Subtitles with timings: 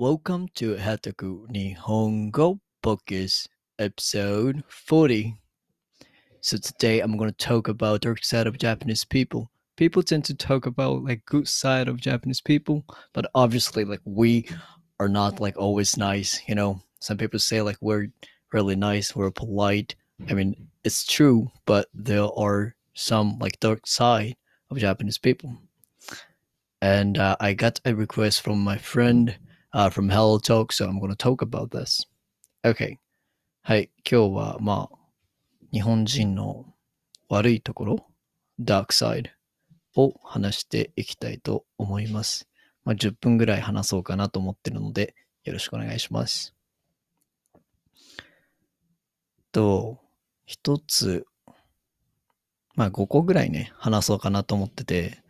[0.00, 3.48] Welcome to Hataku Nihongo Podcast,
[3.80, 5.34] episode 40.
[6.40, 9.50] So today I'm going to talk about dark side of Japanese people.
[9.74, 14.48] People tend to talk about like good side of Japanese people, but obviously like we
[15.00, 16.80] are not like always nice, you know.
[17.00, 18.06] Some people say like we're
[18.52, 19.96] really nice, we're polite.
[20.30, 24.36] I mean, it's true, but there are some like dark side
[24.70, 25.58] of Japanese people.
[26.80, 29.36] And uh, I got a request from my friend
[29.72, 32.06] uh, from Hello Talk, so I'm going to talk about this.
[32.64, 32.98] Okay.
[33.62, 33.90] はい。
[34.10, 34.98] 今日は、まあ、
[35.72, 36.64] 日本人の
[37.28, 38.06] 悪いところ、
[38.58, 42.48] ダークサイドを話していきたいと思います。
[42.84, 45.14] まあ、10分ぐらい話そうかなと思ってるので、
[45.44, 46.54] よろしくお願いします。
[49.52, 49.98] と、
[50.46, 51.26] 一つ、
[52.74, 55.22] まあ5個ぐらいね、話そうかなと思ってて、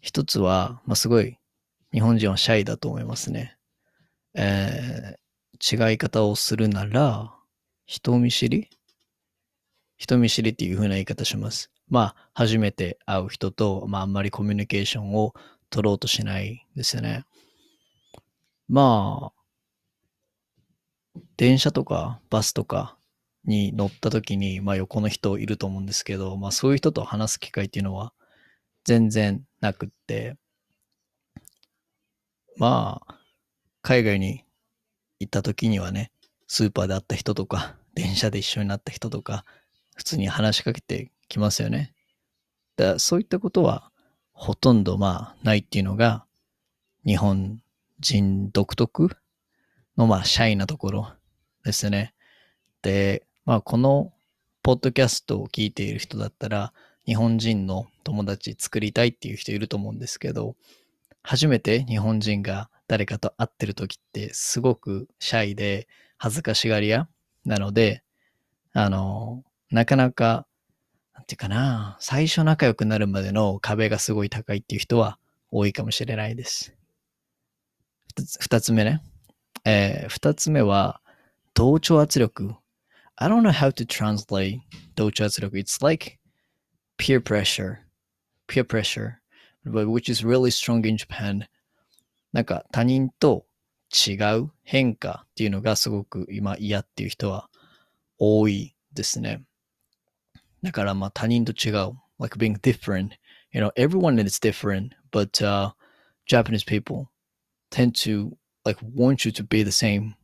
[0.00, 1.38] 一つは、まあすごい、
[1.96, 3.56] 日本人はシャイだと思いますね。
[4.34, 7.32] えー、違い方をするなら、
[7.86, 8.68] 人見知り？
[9.96, 11.70] 人見知りっていう風な言い方します。
[11.88, 15.32] まあ、初めて会う人と、まあ、あんまりコミュニケーションを
[15.70, 17.24] 取ろうとしないですよね。
[18.68, 22.98] まあ、電車とかバスとか
[23.46, 28.12] に乗った時に、まあ横の人いると思うんですけど、まあそういう人と話す機会っていうのは
[28.84, 30.36] 全然なくって、
[32.56, 33.18] まあ、
[33.82, 34.44] 海外に
[35.20, 36.10] 行った時にはね、
[36.46, 39.44] スーパーで会った人とか、電車で一緒になった人とか、
[39.94, 41.94] 普通に話しかけてきますよね。
[42.76, 43.90] だそういったことは
[44.32, 46.26] ほとんどまあないっていうのが
[47.06, 47.62] 日本
[48.00, 49.16] 人独特
[49.96, 51.12] のまあシャイなところ
[51.64, 52.14] ですね。
[52.82, 54.12] で、まあこの
[54.62, 56.72] ポッドキャストを聞いている人だったら
[57.06, 60.54] 日本人の友達作りたいっていう人いると思うんですけど、
[61.28, 65.88] 初めて日本人が誰かと会ってる時ってすごくシャイで
[66.18, 67.08] 恥ずかしがり屋
[67.44, 68.04] なので、
[68.72, 70.46] あの、なかなか、
[71.14, 75.18] なんていうかな、最初仲良くなるまでの壁がすごい高いっていう人は
[75.50, 76.76] 多いかもしれないです。
[78.38, 79.02] 二つつ目ね。
[79.64, 81.00] えーつ目は、
[81.54, 82.54] 同調圧力。
[83.16, 84.60] I don't know how to translate
[84.94, 85.58] 同調圧力。
[85.58, 86.20] It's like
[86.98, 87.78] peer pressure.
[88.46, 89.14] Peer pressure.
[89.65, 91.47] But which is really strong in Japan.
[92.33, 93.45] なんか他人と
[93.91, 97.49] 違う変化っていうのがすごく今嫌っていう人は
[98.17, 99.43] 多いですね。
[100.63, 101.97] だからまあ他人と違う。
[102.21, 103.17] like being different.
[103.51, 105.71] You know, everyone is different, but uh,
[106.25, 107.11] Japanese people
[107.71, 110.15] tend to like want you to be the same.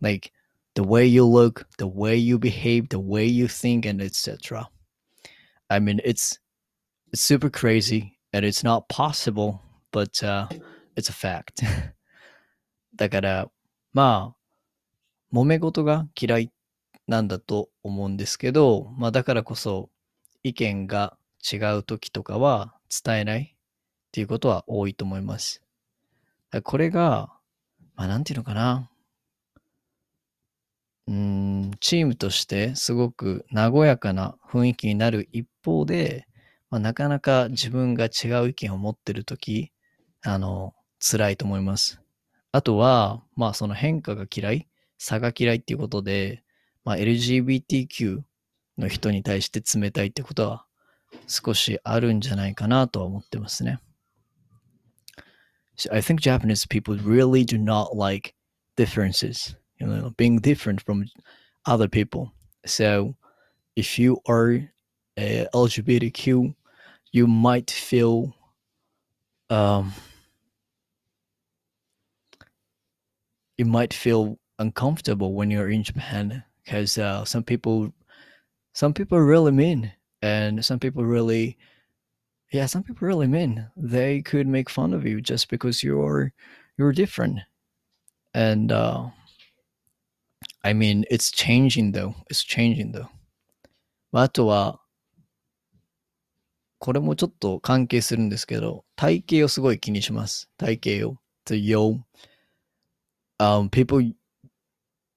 [0.00, 0.30] Like
[0.74, 4.68] the way you look, the way you behave, the way you think, and etc.
[5.70, 6.38] I mean, it's
[7.10, 9.61] it's super crazy and it's not possible,
[9.91, 10.47] but uh,
[10.95, 11.63] it's a fact.
[12.95, 13.51] だから、
[13.93, 14.35] ま
[15.31, 16.51] あ、揉め事が嫌い
[17.07, 19.89] なんだと思うんですけど、まあだからこそ
[20.43, 21.17] 意見が
[21.51, 22.73] 違う時とかは
[23.03, 23.57] 伝えないっ
[24.11, 25.61] ていうことは多いと思います。
[26.63, 27.33] これが、
[27.95, 28.89] まあなんていうのかな。
[31.07, 36.27] うーん、チームとしてすごく和やかな雰囲気になる一方で、
[36.69, 39.71] まあ、なかなか自分が違う意見を持ってるとき、
[40.23, 42.01] あの、辛いと思います。
[42.51, 44.67] あとは、まあその変化が嫌い、
[44.97, 46.43] 差が嫌いっていうことで、
[46.83, 48.21] まあ LGBTQ
[48.77, 50.65] の人に対して冷たいってことは
[51.27, 53.79] 少しあるんじゃないかなとは思ってますね。
[55.77, 58.33] So I think Japanese people really do not like
[58.75, 61.05] differences, you know, being different from
[61.65, 62.31] other people.
[62.65, 63.13] So
[63.75, 64.71] if you are
[65.17, 66.55] uh, LGBTQ,
[67.16, 68.34] you might feel
[69.50, 69.92] um,
[73.58, 77.92] you might feel uncomfortable when you're in Japan because uh, some people
[78.72, 79.92] some people are really mean
[80.22, 81.58] and some people really
[82.52, 86.32] yeah some people really mean they could make fun of you just because you're
[86.78, 87.40] you're different
[88.34, 89.08] and uh,
[90.64, 93.08] I mean it's changing though it's changing though
[94.12, 94.80] まああとは
[96.78, 102.00] これもちょっと関係するんですけど体型をすごい気にします体型を the yo
[103.38, 104.00] um people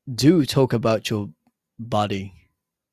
[0.07, 1.29] do talk about your
[1.79, 2.31] body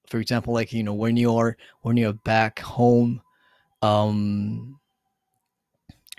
[0.06, 3.20] for example like you know when you're when you're back home
[3.82, 4.78] um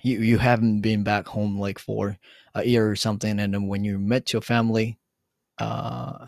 [0.04, 2.18] you you haven't been back home like for
[2.54, 5.00] a year or something and then when you met your family
[5.58, 6.28] uh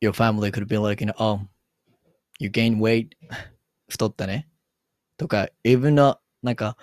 [0.00, 1.40] your family could be like you know oh
[2.38, 3.14] you gain weight
[3.87, 4.47] 太ったね
[5.17, 6.77] とか even not なんか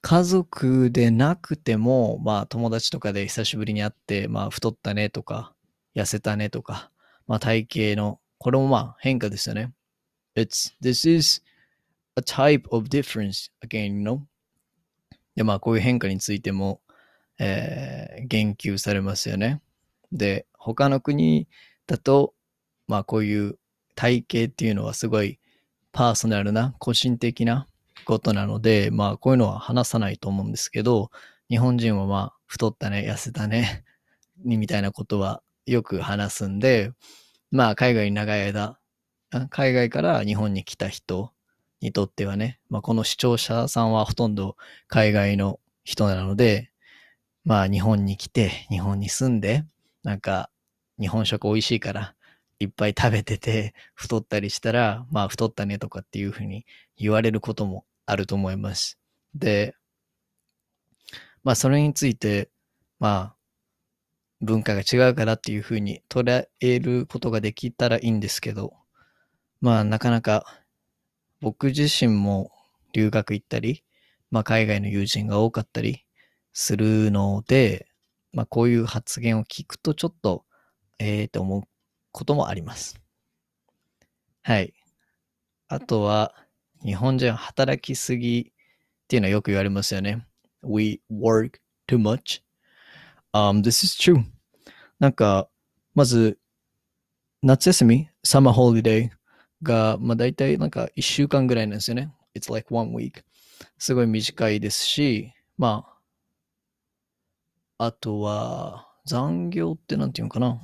[0.00, 5.54] 家族でなくても、まあ友達とかで久しぶりに会って、まあ太ったねとか、
[5.94, 6.90] 痩せたねとか、
[7.26, 9.72] まあ体型の、これもまあ変化ですよね。
[10.36, 11.42] It's, this is
[12.16, 14.20] a type of difference again, you know?
[15.34, 16.80] で、まあこういう変化についても、
[17.38, 19.60] えー言及されますよね。
[20.12, 21.48] で、他の国
[21.86, 22.34] だと、
[22.86, 23.58] まあこういう
[23.94, 25.40] 体型っていうのはすごい
[25.98, 27.66] パーソナルな、個人的な
[28.04, 31.10] ことなので、まあこういうのは話さないと思うんですけど、
[31.50, 33.82] 日本人はまあ太ったね、痩せたね、
[34.46, 36.92] にみたいなことはよく話すんで、
[37.50, 38.78] まあ海外に長い間、
[39.50, 41.32] 海外から日本に来た人
[41.80, 44.56] にとってはね、まあこの視聴者さんはほとんど
[44.86, 46.70] 海外の人なので、
[47.42, 49.64] まあ日本に来て、日本に住んで、
[50.04, 50.48] なんか
[51.00, 52.14] 日本食美味しいから
[52.60, 56.66] いっぱい食べてて太ったりしたら、まあ太ったねとかっていうふうに
[56.96, 58.98] 言われることもあると思います。
[59.34, 59.74] で、
[61.44, 62.50] まあそれについて、
[62.98, 63.36] まあ
[64.40, 68.74] 文化が違うからっていうふうに捉えることができたらいいんですけど、
[69.60, 70.44] まあなかなか
[71.40, 72.50] 僕自身も
[72.92, 73.84] 留学行ったり、
[74.30, 76.04] まあ海外の友人が多かったり
[76.52, 77.86] するので、
[78.32, 80.44] まあこういう発言を聞くとちょっと、
[80.98, 81.62] ええと思う
[82.18, 83.00] こともあります。
[84.42, 84.74] はい。
[85.68, 86.34] あとは、
[86.84, 88.44] 日本人は働きすぎっ
[89.06, 90.26] ていうのはよく言われますよね。
[90.64, 92.42] We work too much.
[93.32, 94.24] Um, this is true.
[94.98, 95.48] なんか、
[95.94, 96.40] まず、
[97.40, 99.10] 夏休み、サマーホリデー
[99.62, 102.12] が、まあ大体なんか1週間ぐらいなんですよね。
[102.36, 103.22] It's like one week.
[103.78, 105.86] すごい短いですし、ま
[107.78, 110.60] あ、あとは、残業ってなんていうのかな。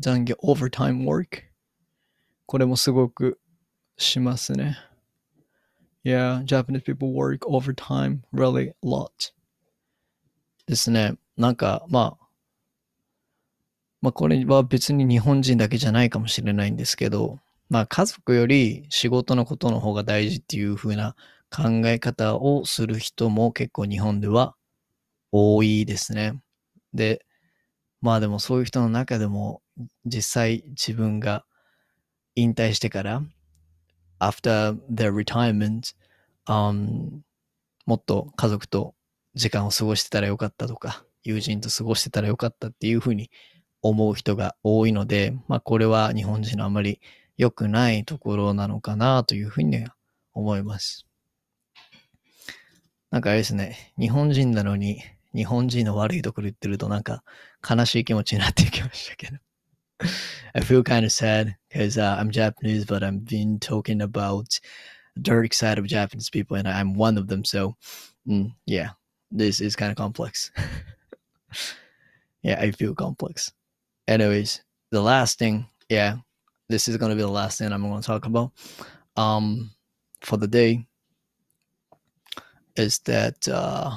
[0.00, 1.42] 残業、overtime work。
[2.46, 3.38] これもすごく
[3.98, 4.78] しますね。
[6.02, 9.10] Yeah, Japanese people work overtime really lot.
[10.66, 11.16] ですね。
[11.36, 12.26] なんか、まあ、
[14.00, 17.38] まあこれは別に日本人だけじゃないかもしれないんですけど、
[17.68, 21.14] まあ家族より仕事のことの方が大事っていう風な
[21.54, 24.56] 考え方をする人も結構日本では
[25.30, 26.40] 多いですね。
[26.94, 27.26] で、
[28.00, 29.60] まあでもそういう人の中でも
[30.04, 31.44] 実際自分が
[32.34, 33.22] 引退してから、
[34.20, 35.94] after their retirement、
[36.46, 37.20] um,
[37.86, 38.94] もっと家族と
[39.34, 43.30] 時間を過ごしてたらよかったとか、友人と過ごしてたらよかったっていうふうに
[43.82, 47.00] 思う人が多いので、まあこれは日本人のあまり
[47.36, 49.94] 良くないところなのかなというふうには
[50.34, 51.06] 思います。
[53.10, 55.02] なんかあれですね、日本人なのに
[55.34, 57.22] 日本人の悪いところ言ってるとなんか
[57.68, 59.38] 悲しい気持ちになってきましたけど。
[60.55, 64.59] I feel kind of sad because uh, I'm Japanese, but I've been talking about
[65.15, 67.43] the dark side of Japanese people, and I'm one of them.
[67.45, 67.75] So,
[68.27, 68.91] mm, yeah,
[69.31, 70.51] this is kind of complex.
[72.41, 73.51] yeah, I feel complex.
[74.07, 74.61] Anyways,
[74.91, 76.17] the last thing, yeah,
[76.69, 78.51] this is going to be the last thing I'm going to talk about
[79.17, 79.71] um,
[80.21, 80.85] for the day
[82.75, 83.91] is that uh,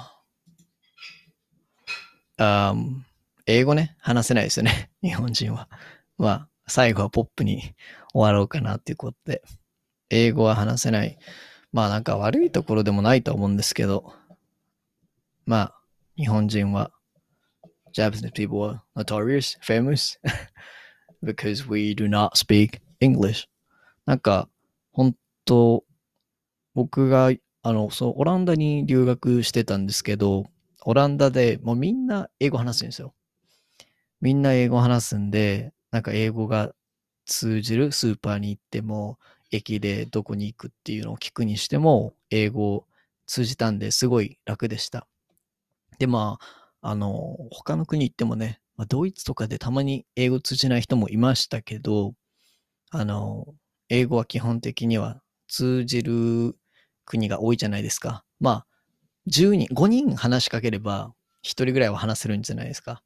[2.39, 3.05] um,
[3.50, 5.71] 英語ね、話せないですよね、日本人は。
[6.24, 7.75] まあ、最後はポップに
[8.14, 9.44] 終わろうかなっていうことで。
[10.10, 11.18] 英語は話せない。
[11.72, 14.13] まあなんか悪いところでもないと思うんですけど、
[15.46, 15.75] まあ、
[16.15, 16.92] 日本人は、
[17.94, 20.18] Japanese people are notorious, famous,
[21.24, 23.48] because we do not speak English.
[24.06, 24.48] なんか、
[24.94, 25.15] 本
[25.46, 25.84] 当
[26.74, 27.32] 僕が、
[27.63, 30.46] あの、そう、オランダに留学してたんですけど、
[30.86, 33.13] オランダでもうみんな英語話すんですよ。
[34.22, 36.74] みんな英語話すんで、なんか英語が
[37.28, 39.20] 通じるスーパーに行っても、
[39.52, 42.88] 駅でどこに行くっていうのを聞くにしても、英語を
[43.28, 45.08] 通じたんですごい楽でした。
[46.00, 46.40] で、ま
[46.82, 52.16] あ、あの、他の国行ってもね、まあ、ドイツとかでたまに英語通じない人もいましたけど、
[52.90, 53.46] あの、
[53.90, 56.56] 英語は基本的には通じる
[57.06, 58.24] 国が多いじゃないですか。
[58.40, 58.68] まあ、
[59.28, 63.04] 10人、5人話しかければ、1人ぐらいは話せるんじゃないですか。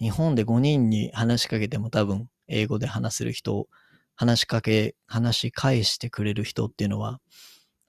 [0.00, 3.68] 日本で5人に話しかけても多分、英語で話せる人、
[4.16, 7.20] 話しかけ、話し返してくれる人っていうのは、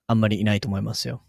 [0.07, 1.23] あんまりいないと思いますよ。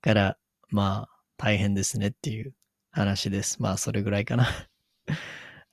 [0.00, 0.36] から、
[0.70, 2.54] まあ、大変ですねっていう
[2.90, 3.62] 話です。
[3.62, 4.48] まあ、それぐらいかな。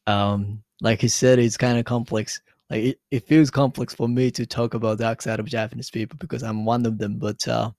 [0.06, 2.42] um, like he said, it's kind of complex.
[2.70, 5.90] Like it, it feels complex for me to talk about the dark side of Japanese
[5.90, 7.18] people because I'm one of them.
[7.18, 7.72] But uh,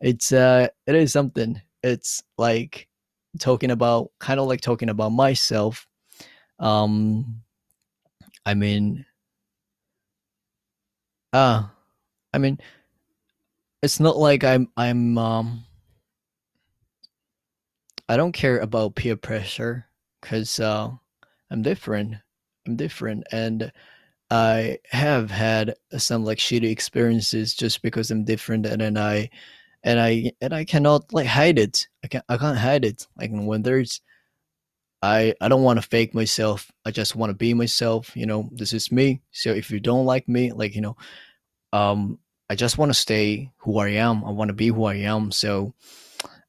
[0.00, 1.60] it's uh, it is something.
[1.82, 2.88] It's like
[3.38, 5.86] talking about kind of like talking about myself.
[6.58, 7.42] Um,
[8.46, 9.06] I mean,
[11.32, 11.68] Uh,
[12.34, 12.58] I mean,
[13.82, 15.64] it's not like I'm I'm um
[18.08, 19.86] I don't care about peer pressure
[20.20, 20.90] because uh,
[21.50, 22.16] I'm different.
[22.66, 23.72] I'm different, and
[24.30, 29.30] I have had some like shitty experiences just because I'm different, and then I
[29.82, 31.88] and I and I cannot like hide it.
[32.04, 33.06] I can't I can't hide it.
[33.16, 34.00] Like when there's
[35.02, 36.70] I I don't want to fake myself.
[36.84, 38.14] I just want to be myself.
[38.16, 39.22] You know, this is me.
[39.30, 40.96] So if you don't like me, like you know,
[41.72, 42.18] um,
[42.50, 44.24] I just want to stay who I am.
[44.24, 45.30] I want to be who I am.
[45.32, 45.74] So,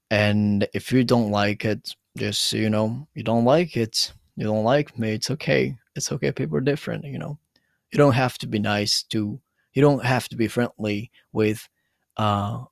[0.09, 4.11] and if you don't like it, just you know, you don't like it.
[4.35, 5.11] You don't like me.
[5.11, 5.77] It's okay.
[5.95, 6.31] It's okay.
[6.31, 7.05] People are different.
[7.05, 7.37] You know,
[7.91, 9.39] you don't have to be nice to.
[9.73, 11.69] You don't have to be friendly with
[12.17, 12.65] uh,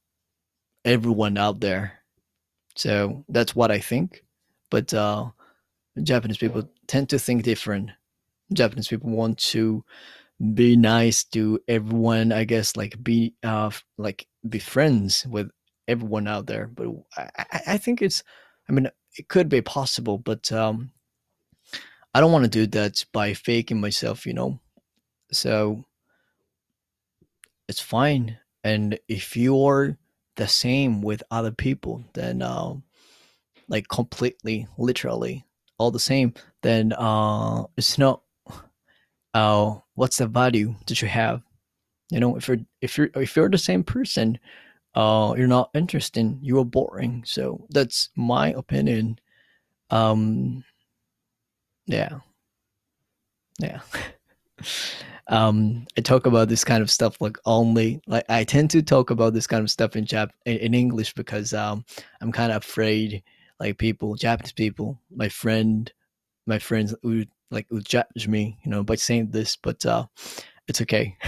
[0.86, 1.93] everyone out there.
[2.75, 4.24] So that's what I think.
[4.69, 5.29] But uh,
[6.01, 7.91] Japanese people tend to think different.
[8.53, 9.83] Japanese people want to
[10.53, 15.50] be nice to everyone, I guess, like be uh like be friends with
[15.88, 16.67] everyone out there.
[16.67, 18.24] But I, I, think it's
[18.67, 20.91] I mean it could be possible, but um
[22.13, 24.59] I don't want to do that by faking myself, you know.
[25.31, 25.86] So
[27.67, 28.38] it's fine.
[28.63, 29.98] And if you're
[30.39, 32.74] the same with other people, then uh,
[33.67, 35.46] like completely, literally,
[35.77, 38.24] all the same, then uh, it's not.
[39.34, 41.43] Uh, what's the value that you have?
[42.10, 44.39] You know, if you're if you're if you're the same person,
[44.96, 46.39] uh, you're not interesting.
[46.41, 47.24] You are boring.
[47.25, 49.19] So that's my opinion.
[49.91, 50.63] Um,
[51.86, 52.19] yeah,
[53.60, 53.81] yeah.
[55.28, 59.11] um, I talk about this kind of stuff like only like I tend to talk
[59.11, 61.85] about this kind of stuff in Jap in, in English because um,
[62.21, 63.23] I'm kind of afraid
[63.61, 65.90] like people, Japanese people, my friend,
[66.47, 70.07] my friends would like would judge me, you know, by saying this, but uh,
[70.69, 71.16] it's okay.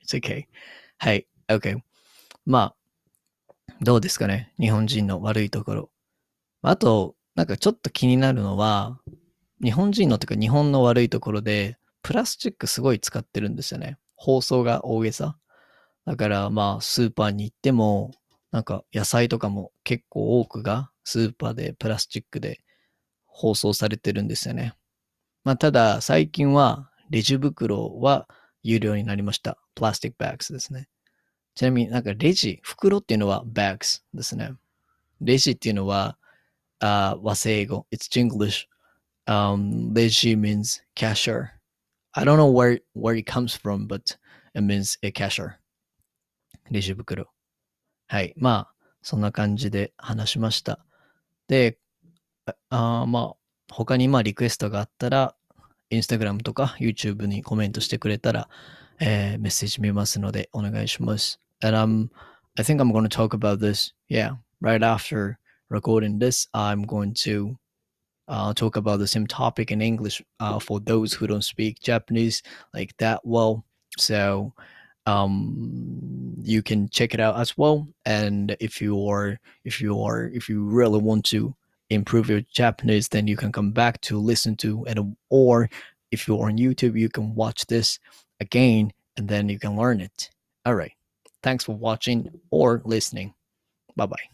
[0.00, 0.46] it's okay.
[0.98, 1.82] はい、OK。
[2.46, 2.74] まあ、
[3.82, 5.90] どうですかね日本人の悪いところ。
[6.62, 8.98] あと、なんかちょっと気になるのは、
[9.62, 13.97] 日本人のというか日本の悪いところで、 プラスチックすごい使ってるんですよね。
[14.15, 15.37] 包装が大げさ。
[16.05, 18.11] だからまあスーパーに行っても、
[18.51, 22.59] なんか野菜とかも結構多くがスーパーでプラスチックで
[23.25, 24.73] 包装されてるんですよね。
[25.43, 28.27] まあただ最近はレジ袋は
[28.63, 29.57] 有料になりました。
[29.75, 30.87] プラスティックバッグスですね。
[31.55, 34.53] ちなみになんかレジ、袋っていうのはバッグスですね。
[35.19, 36.17] レジっていうのは、
[36.79, 37.85] uh, 和製英語。
[37.91, 38.67] It's English.
[39.27, 41.60] Um, レジ means cashier.
[42.13, 44.17] I don't know where where it comes from, but
[44.53, 45.55] it means a cashier.
[46.69, 47.31] レジ袋。
[48.07, 48.33] はい。
[48.37, 50.79] まあ、そんな感じで話しました。
[51.47, 51.77] で、
[52.69, 53.35] あまあ、
[53.69, 55.35] 他にまあリクエストがあったら、
[55.91, 58.49] Instagram とか YouTube にコメントしてくれたら、
[58.99, 61.39] えー、メッセージ見ますのでお願いします。
[61.61, 62.09] And um,
[62.55, 65.37] I think I'm going to talk about this, yeah, right after
[65.69, 66.49] recording this.
[66.53, 67.55] I'm going to
[68.31, 72.41] uh, talk about the same topic in English uh, for those who don't speak Japanese
[72.73, 73.65] like that well.
[73.97, 74.53] So
[75.05, 77.87] um, you can check it out as well.
[78.05, 81.53] And if you are if you are if you really want to
[81.89, 85.69] improve your Japanese, then you can come back to listen to and or
[86.11, 87.99] if you're on YouTube, you can watch this
[88.39, 90.29] again and then you can learn it.
[90.65, 90.93] All right.
[91.43, 93.33] Thanks for watching or listening.
[93.97, 94.30] Bye bye.